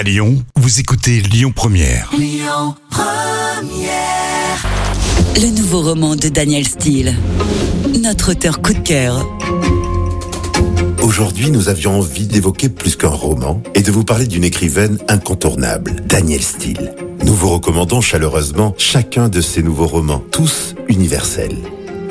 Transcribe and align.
À 0.00 0.02
Lyon, 0.02 0.42
vous 0.56 0.80
écoutez 0.80 1.20
Lyon 1.20 1.52
Première. 1.54 2.10
Le 5.36 5.50
nouveau 5.54 5.82
roman 5.82 6.16
de 6.16 6.30
Daniel 6.30 6.66
Steele. 6.66 7.14
Notre 8.00 8.30
auteur 8.30 8.62
coup 8.62 8.72
de 8.72 8.78
cœur. 8.78 9.28
Aujourd'hui, 11.02 11.50
nous 11.50 11.68
avions 11.68 11.98
envie 11.98 12.26
d'évoquer 12.26 12.70
plus 12.70 12.96
qu'un 12.96 13.08
roman 13.08 13.62
et 13.74 13.82
de 13.82 13.92
vous 13.92 14.04
parler 14.04 14.26
d'une 14.26 14.44
écrivaine 14.44 14.96
incontournable, 15.06 15.96
Danielle 16.06 16.40
Steele. 16.40 16.94
Nous 17.22 17.34
vous 17.34 17.50
recommandons 17.50 18.00
chaleureusement 18.00 18.74
chacun 18.78 19.28
de 19.28 19.42
ces 19.42 19.62
nouveaux 19.62 19.86
romans, 19.86 20.24
tous 20.32 20.76
universels. 20.88 21.58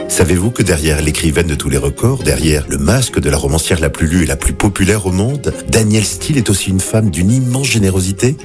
Savez-vous 0.09 0.49
que 0.49 0.63
derrière 0.63 1.01
l'écrivaine 1.01 1.47
de 1.47 1.55
tous 1.55 1.69
les 1.69 1.77
records, 1.77 2.23
derrière 2.23 2.65
le 2.67 2.77
masque 2.77 3.19
de 3.19 3.29
la 3.29 3.37
romancière 3.37 3.79
la 3.79 3.89
plus 3.89 4.07
lue 4.07 4.23
et 4.23 4.25
la 4.25 4.35
plus 4.35 4.53
populaire 4.53 5.05
au 5.05 5.11
monde, 5.11 5.53
Danielle 5.69 6.03
Steele 6.03 6.37
est 6.37 6.49
aussi 6.49 6.71
une 6.71 6.79
femme 6.79 7.09
d'une 7.09 7.31
immense 7.31 7.67
générosité? 7.67 8.35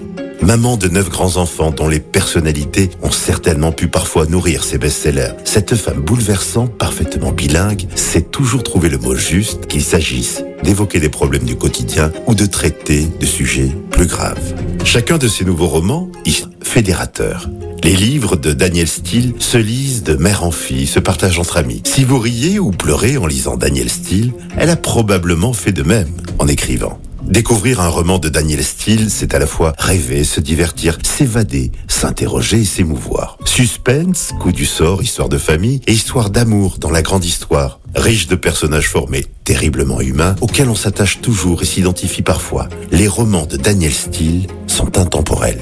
Maman 0.43 0.77
de 0.77 0.89
neuf 0.89 1.09
grands-enfants 1.09 1.71
dont 1.71 1.88
les 1.88 2.01
personnalités 2.01 2.91
ont 3.02 3.11
certainement 3.11 3.73
pu 3.73 3.88
parfois 3.88 4.27
nourrir 4.27 4.62
ses 4.62 4.77
best-sellers, 4.77 5.33
cette 5.45 5.74
femme 5.74 6.01
bouleversante, 6.01 6.77
parfaitement 6.77 7.33
bilingue, 7.33 7.87
sait 7.95 8.23
toujours 8.23 8.62
trouver 8.62 8.91
le 8.91 8.99
mot 8.99 9.15
juste 9.15 9.66
qu'il 9.66 9.83
s'agisse 9.83 10.45
d'évoquer 10.62 11.01
des 11.01 11.09
problèmes 11.09 11.45
du 11.45 11.57
quotidien 11.57 12.12
ou 12.27 12.35
de 12.35 12.46
traiter 12.46 13.09
de 13.19 13.27
sujets 13.27 13.71
plus 13.91 14.07
graves. 14.07 14.55
Chacun 14.85 15.19
de 15.19 15.29
ces 15.29 15.45
nouveaux 15.45 15.69
romans 15.69 16.10
est 16.27 16.45
fédérateur. 16.62 17.49
Les 17.84 17.97
livres 17.97 18.37
de 18.37 18.55
Daniel 18.55 18.88
Steele 18.88 19.34
se 19.38 19.59
lisent 19.59 20.05
de 20.05 20.15
mère 20.15 20.43
en 20.43 20.51
fille, 20.51 20.87
se 20.87 21.01
partagent 21.01 21.38
entre 21.38 21.59
amis. 21.59 21.83
Si 21.84 22.02
vous 22.02 22.19
riez 22.19 22.59
ou 22.59 22.70
pleurez 22.70 23.19
en 23.19 23.27
lisant 23.27 23.59
Daniel 23.59 23.91
Steele, 23.91 24.33
elle 24.57 24.70
a 24.70 24.77
probablement 24.77 25.52
fait 25.52 25.73
de 25.73 25.83
même 25.83 26.09
en 26.38 26.48
écrivant. 26.48 26.98
Découvrir 27.24 27.83
un 27.83 27.88
roman 27.88 28.19
de 28.19 28.30
Daniel 28.30 28.65
Steele, 28.65 29.10
c'est 29.10 29.34
à 29.34 29.38
la 29.38 29.47
fois 29.47 29.74
rêver, 29.79 30.24
se 30.24 30.41
divertir, 30.41 30.97
s'évader, 31.02 31.73
s'interroger 31.87 32.62
et 32.62 32.65
s'émouvoir. 32.65 33.37
Suspense, 33.45 34.30
coup 34.40 34.52
du 34.52 34.65
sort, 34.65 35.02
histoire 35.02 35.29
de 35.29 35.37
famille 35.37 35.82
et 35.87 35.93
histoire 35.93 36.30
d'amour 36.30 36.79
dans 36.79 36.90
la 36.90 37.02
grande 37.02 37.27
histoire. 37.27 37.80
Riche 37.95 38.29
de 38.29 38.35
personnages 38.35 38.88
formés, 38.88 39.27
terriblement 39.45 40.01
humains, 40.01 40.37
auxquels 40.40 40.71
on 40.71 40.74
s'attache 40.74 41.21
toujours 41.21 41.60
et 41.62 41.66
s'identifie 41.66 42.23
parfois. 42.23 42.66
Les 42.90 43.09
romans 43.09 43.45
de 43.45 43.59
Daniel 43.59 43.93
Steele 43.93 44.46
sont 44.68 44.96
intemporels. 44.96 45.60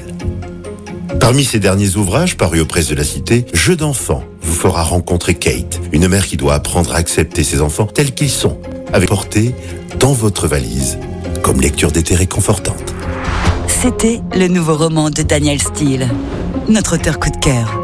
Parmi 1.19 1.43
ses 1.43 1.59
derniers 1.59 1.95
ouvrages 1.95 2.37
parus 2.37 2.61
aux 2.61 2.65
presses 2.65 2.87
de 2.87 2.95
la 2.95 3.03
cité, 3.03 3.45
Jeu 3.53 3.75
d'enfant 3.75 4.23
vous 4.41 4.53
fera 4.53 4.83
rencontrer 4.83 5.35
Kate, 5.35 5.79
une 5.91 6.07
mère 6.07 6.25
qui 6.25 6.37
doit 6.37 6.55
apprendre 6.55 6.93
à 6.93 6.97
accepter 6.97 7.43
ses 7.43 7.61
enfants 7.61 7.85
tels 7.85 8.13
qu'ils 8.13 8.29
sont, 8.29 8.57
avec 8.91 9.09
portée 9.09 9.55
dans 9.99 10.13
votre 10.13 10.47
valise 10.47 10.97
comme 11.41 11.61
lecture 11.61 11.91
d'été 11.91 12.15
réconfortante. 12.15 12.93
C'était 13.67 14.21
le 14.35 14.47
nouveau 14.47 14.75
roman 14.75 15.09
de 15.09 15.21
Daniel 15.23 15.61
Steele. 15.61 16.09
Notre 16.69 16.95
auteur 16.95 17.19
coup 17.19 17.29
de 17.29 17.37
cœur. 17.37 17.79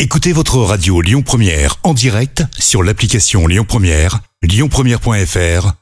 Écoutez 0.00 0.32
votre 0.32 0.58
radio 0.58 1.00
Lyon 1.00 1.22
Première 1.22 1.76
en 1.84 1.94
direct 1.94 2.42
sur 2.58 2.82
l'application 2.82 3.46
Lyon 3.46 3.64
Première, 3.66 4.20
lyonpremière.fr 4.42 5.81